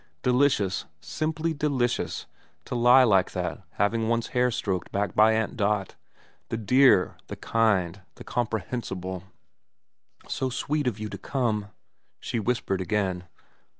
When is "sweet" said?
10.49-10.87